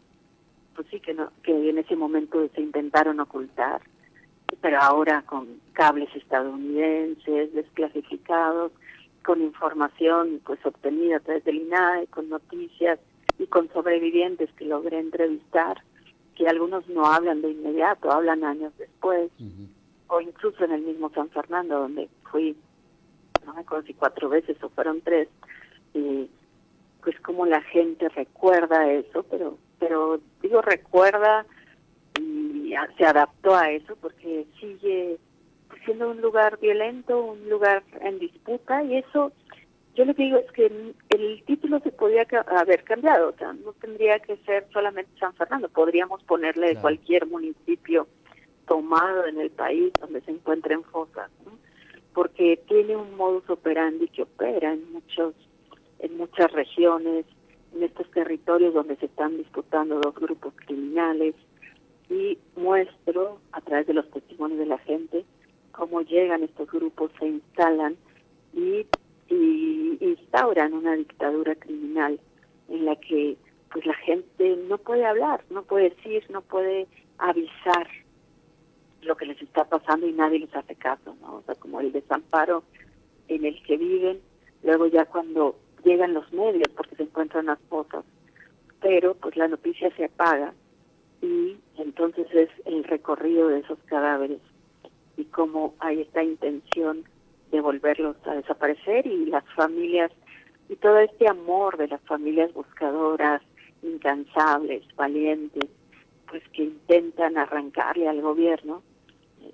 pues 0.75 0.87
sí 0.91 1.01
que 1.01 1.15
no 1.15 1.33
que 1.43 1.71
en 1.71 1.79
ese 1.79 1.97
momento 1.97 2.47
se 2.55 2.61
intentaron 2.61 3.21
ocultar. 3.21 3.81
Pero 4.61 4.79
ahora 4.79 5.23
con 5.23 5.59
cables 5.73 6.15
estadounidenses 6.15 7.55
desclasificados 7.55 8.71
con 9.25 9.41
información 9.41 10.43
pues 10.45 10.65
obtenida 10.67 11.17
a 11.17 11.21
través 11.21 11.43
del 11.45 11.57
INAE 11.57 12.07
con 12.09 12.29
noticias 12.29 12.99
y 13.39 13.47
con 13.47 13.73
sobrevivientes 13.73 14.53
que 14.53 14.67
logré 14.67 14.99
entrevistar 14.99 15.83
que 16.37 16.47
algunos 16.49 16.89
no 16.89 17.07
hablan 17.07 17.43
de 17.43 17.51
inmediato 17.51 18.11
hablan 18.11 18.45
años 18.45 18.73
después 18.79 19.31
o 20.09 20.21
incluso 20.21 20.65
en 20.65 20.73
el 20.73 20.83
mismo 20.83 21.11
San 21.11 21.29
Fernando 21.31 21.81
donde 21.81 22.09
fui 22.31 22.57
no 23.45 23.55
me 23.55 23.61
acuerdo 23.61 23.87
si 23.87 23.95
cuatro 23.95 24.29
veces 24.29 24.57
o 24.63 24.69
fueron 24.69 25.01
tres 25.01 25.29
y 25.95 26.29
pues 27.03 27.19
como 27.21 27.47
la 27.47 27.63
gente 27.63 28.09
recuerda 28.11 28.91
eso 28.91 29.25
pero 29.31 29.59
pero 29.79 30.21
digo 30.43 30.63
recuerda 30.63 31.47
y 32.21 32.75
se 32.97 33.05
adaptó 33.05 33.55
a 33.55 33.71
eso 33.71 33.97
porque 33.97 34.47
sigue 34.61 35.19
siendo 35.85 36.11
un 36.11 36.21
lugar 36.21 36.59
violento, 36.59 37.23
un 37.23 37.49
lugar 37.49 37.83
en 38.01 38.19
disputa 38.19 38.83
y 38.83 38.97
eso 38.97 39.33
yo 39.97 40.05
lo 40.05 40.15
que 40.15 40.25
digo 40.25 40.39
es 40.39 40.53
que 40.53 40.95
el 41.09 41.43
título 41.45 41.81
se 41.81 41.91
podía 41.91 42.27
haber 42.47 42.85
cambiado, 42.85 43.31
o 43.31 43.37
sea, 43.37 43.53
no 43.53 43.73
tendría 43.75 44.19
que 44.19 44.37
ser 44.39 44.67
solamente 44.73 45.11
San 45.19 45.35
Fernando, 45.35 45.69
podríamos 45.69 46.23
ponerle 46.25 46.69
de 46.69 46.81
cualquier 46.81 47.27
municipio 47.27 48.07
tomado 48.69 49.27
en 49.27 49.41
el 49.41 49.51
país 49.51 49.93
donde 50.01 50.21
se 50.21 50.33
encuentren 50.33 50.85
fosas, 50.85 51.31
porque 52.13 52.61
tiene 52.69 52.97
un 52.97 53.17
modus 53.17 53.49
operandi 53.49 54.09
que 54.09 54.23
opera 54.23 54.73
en 54.73 54.93
muchos 54.93 55.35
en 55.99 56.17
muchas 56.19 56.53
regiones 56.53 57.25
en 57.75 57.83
estos 57.83 58.11
territorios 58.11 58.75
donde 58.75 58.97
se 58.97 59.07
están 59.07 59.39
disputando 59.39 59.99
dos 59.99 60.15
grupos 60.15 60.53
criminales 60.67 61.35
y 62.11 62.39
muestro 62.55 63.39
a 63.53 63.63
través 63.63 63.87
de 63.87 63.95
los 63.95 64.11
testimonios 64.11 64.59
de 64.59 64.67
la 64.67 64.79
gente 64.79 65.25
cómo 65.77 66.01
llegan 66.01 66.43
estos 66.43 66.71
grupos, 66.71 67.11
se 67.19 67.29
instalan 67.29 67.97
y, 68.55 68.87
y 69.37 69.99
instauran 70.01 70.73
una 70.73 70.95
dictadura 70.95 71.55
criminal 71.55 72.19
en 72.69 72.85
la 72.85 72.97
que 72.97 73.37
pues 73.73 73.85
la 73.85 73.95
gente 73.95 74.57
no 74.69 74.79
puede 74.79 75.05
hablar, 75.05 75.45
no 75.51 75.63
puede 75.63 75.91
decir, 75.91 76.25
no 76.31 76.41
puede 76.43 76.87
avisar 77.19 77.89
lo 79.03 79.17
que 79.17 79.27
les 79.27 79.41
está 79.41 79.65
pasando 79.65 80.07
y 80.07 80.13
nadie 80.13 80.41
les 80.41 80.55
hace 80.55 80.75
caso, 80.75 81.17
¿no? 81.21 81.37
O 81.37 81.43
sea, 81.43 81.55
como 81.57 81.81
el 81.81 81.93
desamparo 81.93 82.65
en 83.29 83.45
el 83.45 83.63
que 83.63 83.77
viven, 83.77 84.21
luego 84.63 84.87
ya 84.87 85.05
cuando 85.05 85.57
llegan 85.85 86.15
los 86.15 86.33
medios 86.33 86.69
porque 86.77 86.97
se 86.97 87.05
encuentran 87.05 87.47
las 87.47 87.59
fotos, 87.69 88.05
pero 88.81 89.15
pues 89.15 89.37
la 89.37 89.49
noticia 89.49 89.95
se 89.97 90.05
apaga 90.05 90.53
y 91.23 91.57
entonces 91.79 92.27
es 92.33 92.51
el 92.65 92.85
recorrido 92.85 93.49
de 93.49 93.61
esos 93.61 93.79
cadáveres 93.87 94.41
y 95.17 95.25
cómo 95.25 95.75
hay 95.79 96.03
esta 96.03 96.23
intención 96.23 97.05
de 97.51 97.61
volverlos 97.61 98.17
a 98.27 98.35
desaparecer 98.35 99.07
y 99.07 99.27
las 99.27 99.45
familias 99.55 100.11
y 100.69 100.77
todo 100.77 100.99
este 100.99 101.29
amor 101.29 101.77
de 101.77 101.89
las 101.89 102.01
familias 102.03 102.53
buscadoras, 102.53 103.41
incansables, 103.83 104.83
valientes, 104.97 105.71
pues 106.29 106.43
que 106.53 106.65
intentan 106.65 107.39
arrancarle 107.39 108.09
al 108.09 108.21
gobierno 108.21 108.83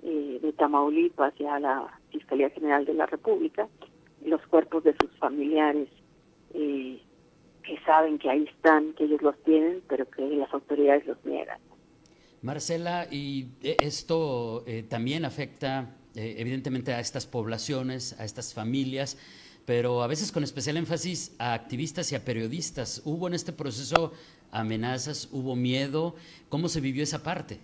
eh, 0.01 0.39
de 0.41 0.53
Tamaulipas 0.53 1.33
y 1.39 1.45
a 1.45 1.59
la 1.59 1.99
Fiscalía 2.09 2.49
General 2.49 2.83
de 2.85 2.95
la 2.95 3.05
República 3.05 3.67
los 4.25 4.41
cuerpos 4.47 4.83
de 4.83 4.95
sus 4.99 5.11
familiares 5.17 5.89
eh, 6.53 7.01
que 7.63 7.79
saben 7.85 8.19
que 8.19 8.29
ahí 8.29 8.43
están, 8.43 8.93
que 8.93 9.05
ellos 9.05 9.21
los 9.21 9.41
tienen, 9.43 9.81
pero 9.87 10.09
que 10.09 10.21
las 10.21 10.53
autoridades 10.53 11.05
los 11.07 11.23
niegan. 11.25 11.59
Marcela, 12.41 13.07
y 13.09 13.47
eh, 13.61 13.77
esto 13.79 14.63
eh, 14.67 14.83
también 14.83 15.23
afecta 15.23 15.95
eh, 16.15 16.35
evidentemente 16.37 16.93
a 16.93 16.99
estas 16.99 17.25
poblaciones, 17.25 18.19
a 18.19 18.25
estas 18.25 18.53
familias, 18.53 19.17
pero 19.65 20.03
a 20.03 20.07
veces 20.07 20.31
con 20.31 20.43
especial 20.43 20.77
énfasis 20.77 21.35
a 21.39 21.53
activistas 21.53 22.11
y 22.11 22.15
a 22.15 22.23
periodistas. 22.23 23.01
¿Hubo 23.05 23.27
en 23.27 23.33
este 23.33 23.53
proceso 23.53 24.13
amenazas, 24.51 25.29
hubo 25.31 25.55
miedo? 25.55 26.15
¿Cómo 26.49 26.67
se 26.67 26.81
vivió 26.81 27.03
esa 27.03 27.23
parte? 27.23 27.59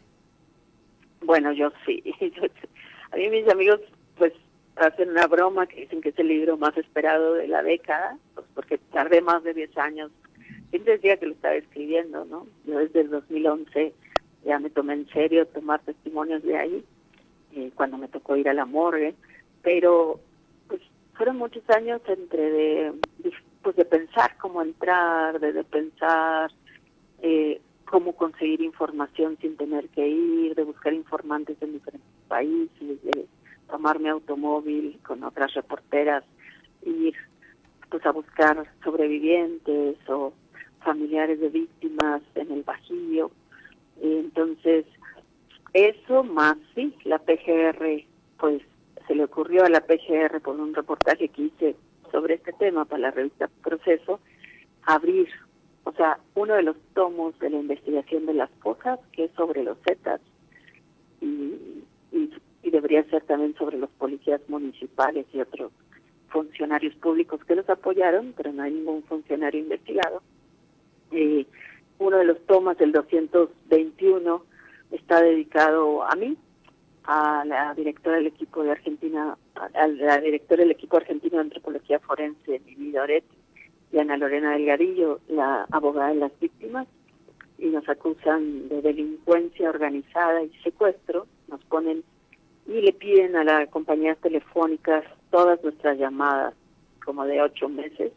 Bueno, 1.21 1.51
yo 1.53 1.71
sí. 1.85 2.03
a 3.11 3.17
mí 3.17 3.29
mis 3.29 3.47
amigos 3.49 3.81
pues 4.17 4.33
hacen 4.75 5.09
una 5.09 5.27
broma 5.27 5.67
que 5.67 5.81
dicen 5.81 6.01
que 6.01 6.09
es 6.09 6.19
el 6.19 6.27
libro 6.27 6.57
más 6.57 6.75
esperado 6.77 7.33
de 7.33 7.47
la 7.47 7.61
década, 7.61 8.17
pues 8.33 8.47
porque 8.55 8.77
tardé 8.77 9.21
más 9.21 9.43
de 9.43 9.53
10 9.53 9.77
años. 9.77 10.11
Siempre 10.69 10.93
decía 10.93 11.17
que 11.17 11.25
lo 11.25 11.33
estaba 11.33 11.55
escribiendo, 11.55 12.25
¿no? 12.25 12.47
Yo 12.65 12.79
desde 12.79 13.01
el 13.01 13.09
2011 13.09 13.93
ya 14.45 14.59
me 14.59 14.69
tomé 14.69 14.93
en 14.93 15.09
serio 15.09 15.45
tomar 15.47 15.81
testimonios 15.81 16.43
de 16.43 16.57
ahí, 16.57 16.85
eh, 17.59 17.71
cuando 17.75 17.97
me 17.97 18.07
tocó 18.07 18.35
ir 18.35 18.49
a 18.49 18.53
la 18.53 18.65
morgue, 18.65 19.15
pero 19.61 20.19
pues 20.67 20.81
fueron 21.13 21.37
muchos 21.37 21.63
años 21.69 22.01
entre 22.07 22.51
de, 22.51 22.93
pues 23.61 23.75
de 23.75 23.85
pensar 23.85 24.37
cómo 24.37 24.61
entrar, 24.61 25.39
de, 25.39 25.63
pensar 25.63 26.51
eh, 27.21 27.61
cómo 27.85 28.13
conseguir 28.13 28.61
información 28.61 29.37
sin 29.41 29.57
tener 29.57 29.89
que 29.89 30.07
ir, 30.07 30.55
de 30.55 30.63
buscar 30.63 30.93
informantes 30.93 31.57
en 31.61 31.73
diferentes 31.73 32.09
países, 32.27 33.03
de 33.03 33.27
tomar 33.69 33.99
mi 33.99 34.09
automóvil 34.09 34.99
con 35.05 35.23
otras 35.23 35.53
reporteras, 35.53 36.23
ir 36.85 37.13
pues 37.89 38.05
a 38.05 38.11
buscar 38.11 38.71
sobrevivientes 38.83 39.97
o 40.07 40.33
familiares 40.83 41.39
de 41.39 41.49
víctimas 41.49 42.21
en 42.35 42.51
el 42.51 42.63
Bajío. 42.63 43.31
Entonces, 44.01 44.85
eso 45.73 46.23
más 46.23 46.57
sí, 46.75 46.93
la 47.03 47.19
PGR, 47.19 48.03
pues 48.37 48.61
se 49.07 49.15
le 49.15 49.23
ocurrió 49.23 49.65
a 49.65 49.69
la 49.69 49.81
PGR 49.81 50.41
por 50.41 50.59
un 50.59 50.73
reportaje 50.73 51.29
que 51.29 51.43
hice 51.43 51.75
sobre 52.11 52.35
este 52.35 52.53
tema 52.53 52.85
para 52.85 53.01
la 53.01 53.11
revista 53.11 53.49
Proceso, 53.63 54.19
abrir, 54.83 55.29
o 55.83 55.91
sea, 55.93 56.19
uno 56.35 56.55
de 56.55 56.63
los 56.63 56.77
tomos 56.93 57.37
de 57.39 57.49
la 57.49 57.57
investigación 57.57 58.25
de 58.25 58.33
las 58.33 58.49
cosas, 58.61 58.99
que 59.11 59.25
es 59.25 59.31
sobre 59.31 59.63
los 59.63 59.77
Zetas, 59.85 60.21
y, 61.21 61.83
y 62.11 62.31
y 62.63 62.71
debería 62.71 63.03
ser 63.05 63.23
también 63.23 63.55
sobre 63.55 63.77
los 63.77 63.89
policías 63.91 64.41
municipales 64.47 65.25
y 65.33 65.41
otros 65.41 65.71
funcionarios 66.29 66.93
públicos 66.95 67.43
que 67.45 67.55
los 67.55 67.69
apoyaron, 67.69 68.33
pero 68.35 68.51
no 68.51 68.63
hay 68.63 68.73
ningún 68.73 69.03
funcionario 69.03 69.61
investigado. 69.61 70.21
Eh, 71.11 71.45
uno 71.97 72.17
de 72.17 72.25
los 72.25 72.39
tomas 72.45 72.77
del 72.77 72.91
221 72.91 74.45
está 74.91 75.21
dedicado 75.21 76.03
a 76.03 76.15
mí, 76.15 76.37
a 77.03 77.43
la 77.45 77.73
directora 77.73 78.17
del 78.17 78.27
equipo 78.27 78.63
de 78.63 78.71
Argentina, 78.71 79.37
a 79.55 79.87
la 79.87 80.19
directora 80.19 80.63
del 80.63 80.71
equipo 80.71 80.97
argentino 80.97 81.37
de 81.37 81.43
antropología 81.43 81.99
forense, 81.99 82.61
Mimi 82.65 82.91
Doret, 82.91 83.23
y 83.91 83.97
Ana 83.97 84.17
Lorena 84.17 84.51
Delgadillo, 84.51 85.19
la 85.27 85.65
abogada 85.71 86.09
de 86.09 86.15
las 86.15 86.39
víctimas, 86.39 86.87
y 87.57 87.65
nos 87.67 87.87
acusan 87.89 88.69
de 88.69 88.81
delincuencia 88.81 89.69
organizada 89.69 90.43
y 90.43 90.51
secuestro, 90.63 91.27
nos 91.47 91.63
ponen 91.65 92.03
y 92.67 92.81
le 92.81 92.93
piden 92.93 93.35
a 93.35 93.43
las 93.43 93.67
compañías 93.69 94.17
telefónicas 94.19 95.03
todas 95.31 95.61
nuestras 95.63 95.97
llamadas, 95.97 96.53
como 97.03 97.25
de 97.25 97.41
ocho 97.41 97.67
meses. 97.67 98.11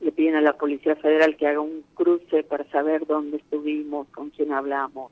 Le 0.00 0.12
piden 0.12 0.36
a 0.36 0.40
la 0.40 0.56
Policía 0.56 0.94
Federal 0.94 1.36
que 1.36 1.48
haga 1.48 1.60
un 1.60 1.82
cruce 1.94 2.44
para 2.44 2.64
saber 2.70 3.06
dónde 3.06 3.38
estuvimos, 3.38 4.06
con 4.10 4.30
quién 4.30 4.52
hablamos 4.52 5.10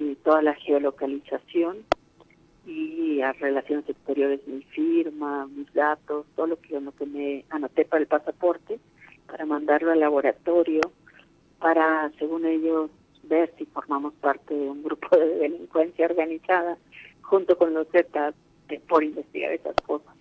y 0.00 0.14
toda 0.16 0.42
la 0.42 0.54
geolocalización. 0.54 1.84
y 2.66 3.20
a 3.20 3.32
Relaciones 3.32 3.88
Exteriores 3.88 4.46
mi 4.46 4.62
firma, 4.62 5.46
mis 5.46 5.72
datos, 5.72 6.26
todo 6.36 6.46
lo 6.46 6.60
que, 6.60 6.80
lo 6.80 6.92
que 6.92 7.06
me 7.06 7.44
anoté 7.50 7.84
para 7.84 8.02
el 8.02 8.06
pasaporte, 8.06 8.78
para 9.26 9.46
mandarlo 9.46 9.92
al 9.92 10.00
laboratorio, 10.00 10.80
para, 11.58 12.10
según 12.18 12.46
ellos, 12.46 12.90
ver 13.24 13.52
si 13.58 13.66
formamos 13.66 14.14
parte 14.14 14.54
de 14.54 14.70
un 14.70 14.82
grupo 14.82 15.16
de 15.16 15.36
delincuencia 15.36 16.06
organizada, 16.06 16.78
junto 17.22 17.56
con 17.56 17.74
los 17.74 17.88
Zetas, 17.88 18.34
por 18.88 19.02
investigar 19.02 19.52
esas 19.52 19.74
cosas. 19.86 20.14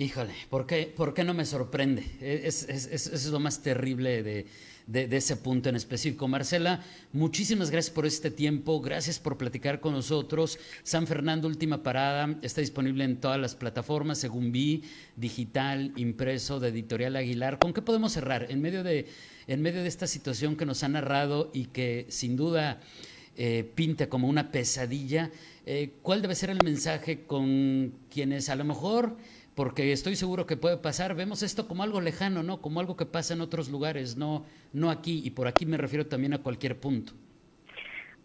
Híjole, 0.00 0.32
¿por 0.48 0.66
qué, 0.66 0.90
¿por 0.96 1.12
qué 1.12 1.24
no 1.24 1.34
me 1.34 1.44
sorprende? 1.44 2.02
Es, 2.22 2.66
es, 2.70 2.86
es, 2.86 3.26
lo 3.26 3.38
más 3.38 3.60
terrible 3.62 4.22
de, 4.22 4.46
de, 4.86 5.14
ese 5.14 5.36
punto 5.36 5.68
en 5.68 5.76
específico. 5.76 6.26
Marcela, 6.26 6.82
muchísimas 7.12 7.70
gracias 7.70 7.94
por 7.94 8.06
este 8.06 8.30
tiempo, 8.30 8.80
gracias 8.80 9.18
por 9.18 9.36
platicar 9.36 9.78
con 9.78 9.92
nosotros. 9.92 10.58
San 10.84 11.06
Fernando, 11.06 11.48
última 11.48 11.82
parada, 11.82 12.38
está 12.40 12.62
disponible 12.62 13.04
en 13.04 13.20
todas 13.20 13.38
las 13.38 13.54
plataformas, 13.54 14.16
según 14.16 14.52
vi, 14.52 14.84
digital, 15.16 15.92
impreso, 15.96 16.60
de 16.60 16.68
Editorial 16.68 17.16
Aguilar. 17.16 17.58
¿Con 17.58 17.74
qué 17.74 17.82
podemos 17.82 18.12
cerrar? 18.12 18.46
En 18.48 18.62
medio 18.62 18.82
de, 18.82 19.06
en 19.48 19.60
medio 19.60 19.82
de 19.82 19.88
esta 19.88 20.06
situación 20.06 20.56
que 20.56 20.64
nos 20.64 20.82
ha 20.82 20.88
narrado 20.88 21.50
y 21.52 21.66
que 21.66 22.06
sin 22.08 22.36
duda 22.36 22.80
eh, 23.36 23.70
pinta 23.74 24.08
como 24.08 24.28
una 24.28 24.50
pesadilla, 24.50 25.30
eh, 25.66 25.92
¿cuál 26.00 26.22
debe 26.22 26.34
ser 26.34 26.48
el 26.48 26.58
mensaje 26.64 27.24
con 27.26 27.92
quienes 28.08 28.48
a 28.48 28.56
lo 28.56 28.64
mejor 28.64 29.18
porque 29.60 29.92
estoy 29.92 30.16
seguro 30.16 30.46
que 30.46 30.56
puede 30.56 30.78
pasar. 30.78 31.14
Vemos 31.14 31.42
esto 31.42 31.68
como 31.68 31.82
algo 31.82 32.00
lejano, 32.00 32.42
¿no? 32.42 32.62
Como 32.62 32.80
algo 32.80 32.96
que 32.96 33.04
pasa 33.04 33.34
en 33.34 33.42
otros 33.42 33.68
lugares, 33.68 34.16
no, 34.16 34.46
no 34.72 34.88
aquí. 34.88 35.20
Y 35.22 35.32
por 35.32 35.46
aquí 35.48 35.66
me 35.66 35.76
refiero 35.76 36.06
también 36.06 36.32
a 36.32 36.42
cualquier 36.42 36.80
punto. 36.80 37.12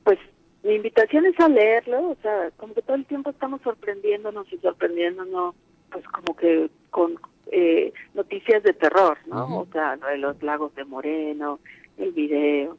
Pues 0.06 0.18
mi 0.64 0.76
invitación 0.76 1.26
es 1.26 1.38
a 1.42 1.50
leerlo, 1.50 2.12
o 2.12 2.18
sea, 2.22 2.52
como 2.56 2.74
que 2.74 2.82
todo 2.84 2.96
el 2.96 3.06
tiempo 3.06 3.32
estamos 3.32 3.60
sorprendiéndonos 3.64 4.48
y 4.54 4.58
sorprendiéndonos, 4.60 5.56
pues 5.92 6.08
como 6.08 6.38
que 6.38 6.70
con 6.90 7.20
eh, 7.52 7.92
noticias 8.14 8.64
de 8.64 8.72
terror, 8.72 9.18
¿no? 9.28 9.60
O 9.60 9.68
sea, 9.74 9.98
lo 9.98 10.08
de 10.08 10.18
los 10.20 10.42
lagos 10.42 10.74
de 10.76 10.86
Moreno, 10.86 11.60
el 11.98 12.14
video, 12.14 12.78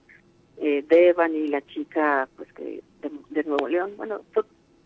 eh, 0.56 0.82
Devan 0.88 1.34
y 1.34 1.48
la 1.48 1.60
chica, 1.60 2.26
pues 2.36 2.50
que 2.54 2.82
de, 3.02 3.44
Nuevo 3.44 3.68
León. 3.68 3.92
Bueno, 3.98 4.22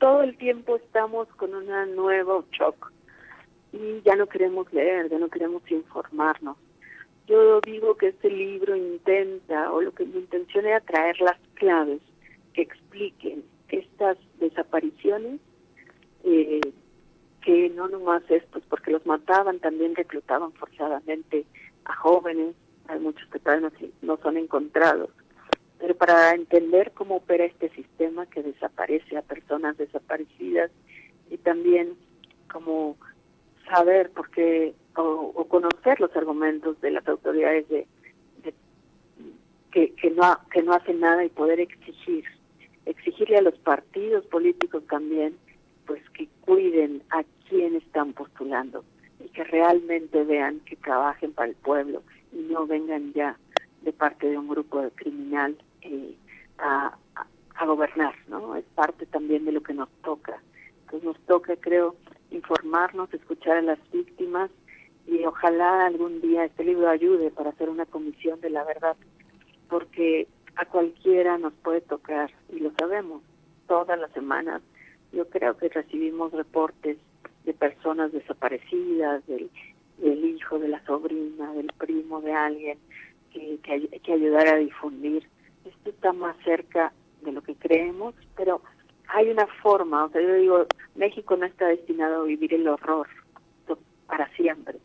todo 0.00 0.24
el 0.24 0.36
tiempo 0.38 0.74
estamos 0.74 1.28
con 1.36 1.54
una 1.54 1.86
nuevo 1.86 2.44
shock 2.50 2.90
y 3.72 4.02
ya 4.02 4.16
no 4.16 4.26
queremos 4.26 4.72
leer, 4.72 5.08
ya 5.08 5.18
no 5.18 5.28
queremos 5.28 5.62
informarnos. 5.70 6.56
Yo 7.26 7.60
digo 7.60 7.96
que 7.96 8.08
este 8.08 8.28
libro 8.28 8.74
intenta, 8.74 9.72
o 9.72 9.80
lo 9.80 9.92
que 9.92 10.04
mi 10.04 10.18
intención 10.18 10.66
era 10.66 10.80
traer 10.80 11.20
las 11.20 11.38
claves 11.54 12.00
que 12.54 12.62
expliquen 12.62 13.44
estas 13.68 14.18
desapariciones, 14.40 15.40
eh, 16.24 16.60
que 17.42 17.70
no 17.70 17.88
nomás 17.88 18.22
es 18.28 18.42
pues 18.50 18.64
porque 18.68 18.90
los 18.90 19.06
mataban, 19.06 19.60
también 19.60 19.94
reclutaban 19.94 20.52
forzadamente 20.52 21.46
a 21.84 21.94
jóvenes, 21.94 22.54
hay 22.88 22.98
muchos 22.98 23.28
que 23.30 23.38
todavía 23.38 23.70
no, 23.70 23.88
no 24.02 24.16
son 24.22 24.36
encontrados. 24.36 25.10
Pero 25.78 25.94
para 25.94 26.34
entender 26.34 26.92
cómo 26.92 27.16
opera 27.16 27.44
este 27.44 27.70
sistema 27.70 28.26
que 28.26 28.42
desaparece 28.42 29.16
a 29.16 29.22
personas 29.22 29.78
desaparecidas 29.78 30.70
y 31.30 31.38
también 31.38 31.94
cómo 32.52 32.96
saber 33.70 34.10
porque 34.14 34.74
o, 34.96 35.46
conocer 35.48 36.00
los 36.00 36.14
argumentos 36.16 36.80
de 36.80 36.90
las 36.90 37.06
autoridades 37.08 37.68
de, 37.68 37.86
que, 39.70 39.94
que 39.94 40.10
no 40.10 40.36
que 40.52 40.62
no 40.62 40.72
hacen 40.72 41.00
nada 41.00 41.24
y 41.24 41.28
poder 41.28 41.60
exigir 41.60 42.24
exigirle 42.86 43.36
a 43.36 43.42
los 43.42 43.56
partidos 43.58 44.26
políticos 44.26 44.82
también 44.88 45.36
pues 45.86 46.02
que 46.10 46.28
cuiden 46.40 47.02
a 47.10 47.22
quién 47.48 47.76
están 47.76 48.12
postulando 48.12 48.84
y 49.24 49.28
que 49.28 49.44
realmente 49.44 50.24
vean 50.24 50.60
que 50.60 50.76
trabajen 50.76 51.32
para 51.32 51.50
el 51.50 51.56
pueblo 51.56 52.02
y 52.32 52.38
no 52.52 52.66
vengan 52.66 53.12
ya 53.12 53.36
de 53.82 53.92
parte 53.92 54.28
de 54.28 54.38
un 54.38 54.48
grupo 54.48 54.82
de 54.82 54.90
criminal 54.90 55.56
eh, 55.82 56.14
a 56.58 57.66
gobernar, 57.66 58.14
¿no? 58.28 58.56
Es 58.56 58.64
parte 58.74 59.06
también 59.06 59.44
de 59.44 59.52
lo 59.52 59.62
que 59.62 59.74
nos 59.74 59.88
toca. 60.02 60.40
Entonces 60.82 61.04
nos 61.04 61.18
toca, 61.26 61.56
creo, 61.56 61.94
informarnos, 62.30 63.12
escuchar 63.12 63.58
a 63.58 63.62
las 63.62 63.78
víctimas 63.90 64.50
y 65.06 65.24
ojalá 65.24 65.86
algún 65.86 66.20
día 66.20 66.44
este 66.44 66.64
libro 66.64 66.88
ayude 66.88 67.30
para 67.30 67.50
hacer 67.50 67.68
una 67.68 67.86
comisión 67.86 68.40
de 68.40 68.50
la 68.50 68.64
verdad, 68.64 68.96
porque 69.68 70.28
a 70.56 70.64
cualquiera 70.66 71.38
nos 71.38 71.52
puede 71.54 71.80
tocar 71.80 72.30
y 72.48 72.60
lo 72.60 72.72
sabemos 72.78 73.22
todas 73.66 73.98
las 73.98 74.12
semanas. 74.12 74.62
Yo 75.12 75.28
creo 75.28 75.56
que 75.56 75.68
recibimos 75.68 76.32
reportes 76.32 76.98
de 77.44 77.54
personas 77.54 78.12
desaparecidas, 78.12 79.26
del, 79.26 79.50
del 79.98 80.24
hijo, 80.24 80.58
de 80.58 80.68
la 80.68 80.84
sobrina, 80.84 81.52
del 81.54 81.72
primo 81.78 82.20
de 82.20 82.32
alguien, 82.32 82.78
que, 83.32 83.58
que, 83.62 84.00
que 84.00 84.12
ayudar 84.12 84.48
a 84.48 84.56
difundir. 84.56 85.26
Esto 85.64 85.90
está 85.90 86.12
más 86.12 86.36
cerca 86.44 86.92
de 87.22 87.32
lo 87.32 87.42
que 87.42 87.54
creemos, 87.54 88.14
pero 88.36 88.62
hay 89.12 89.28
una 89.28 89.46
forma, 89.62 90.04
o 90.04 90.10
sea, 90.10 90.20
yo 90.20 90.34
digo, 90.34 90.66
México 90.94 91.36
no 91.36 91.46
está 91.46 91.66
destinado 91.66 92.22
a 92.22 92.26
vivir 92.26 92.54
el 92.54 92.68
horror 92.68 93.08
para 94.06 94.28
siempre. 94.34 94.78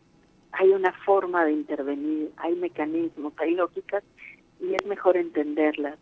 Hay 0.52 0.70
una 0.70 0.92
forma 1.04 1.44
de 1.44 1.52
intervenir, 1.52 2.30
hay 2.36 2.54
mecanismos, 2.54 3.32
hay 3.36 3.54
lógicas 3.54 4.04
y 4.60 4.74
es 4.74 4.86
mejor 4.86 5.16
entenderlas, 5.16 5.98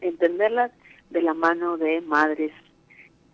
entenderlas 0.00 0.72
de 1.10 1.22
la 1.22 1.34
mano 1.34 1.76
de 1.76 2.00
madres 2.02 2.52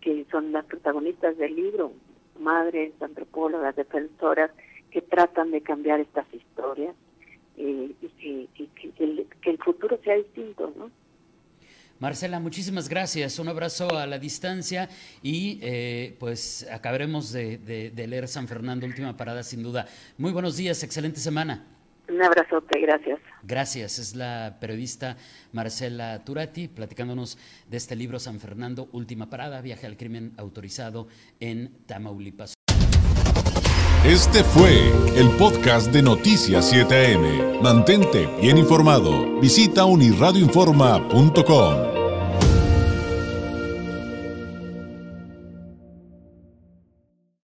que 0.01 0.25
son 0.31 0.51
las 0.51 0.65
protagonistas 0.65 1.37
del 1.37 1.55
libro, 1.55 1.91
madres, 2.39 2.93
antropólogas, 3.01 3.75
defensoras 3.75 4.51
que 4.91 5.01
tratan 5.01 5.51
de 5.51 5.61
cambiar 5.61 5.99
estas 5.99 6.31
historias 6.33 6.95
eh, 7.57 7.91
y, 8.01 8.47
que, 8.47 9.03
el, 9.03 9.27
que 9.41 9.49
el 9.49 9.57
futuro 9.57 9.99
sea 10.03 10.15
distinto, 10.15 10.71
¿no? 10.77 10.89
Marcela, 11.99 12.39
muchísimas 12.39 12.89
gracias. 12.89 13.39
Un 13.39 13.47
abrazo 13.47 13.97
a 13.97 14.05
la 14.05 14.19
distancia 14.19 14.87
y 15.23 15.57
eh, 15.61 16.15
pues 16.19 16.67
acabaremos 16.71 17.31
de, 17.31 17.91
leer 17.95 18.27
San 18.27 18.47
Fernando, 18.47 18.85
última 18.85 19.17
parada 19.17 19.41
sin 19.43 19.63
duda. 19.63 19.87
Muy 20.17 20.31
buenos 20.31 20.57
días, 20.57 20.83
excelente 20.83 21.19
semana. 21.19 21.65
Un 22.09 22.23
abrazote, 22.23 22.79
gracias. 22.79 23.19
Gracias, 23.43 23.99
es 23.99 24.15
la 24.15 24.55
periodista 24.61 25.17
Marcela 25.51 26.23
Turati 26.23 26.69
platicándonos 26.69 27.37
de 27.67 27.75
este 27.77 27.97
libro 27.97 28.19
San 28.19 28.39
Fernando, 28.39 28.87
última 28.93 29.29
parada, 29.29 29.59
viaje 29.61 29.85
al 29.87 29.97
crimen 29.97 30.31
autorizado 30.37 31.07
en 31.39 31.71
Tamaulipas. 31.85 32.53
Este 34.05 34.43
fue 34.43 34.89
el 35.17 35.29
podcast 35.37 35.91
de 35.91 36.01
Noticias 36.01 36.71
7am. 36.71 37.59
Mantente 37.61 38.29
bien 38.39 38.57
informado. 38.57 39.37
Visita 39.41 39.83
unirradioinforma.com. 39.83 41.86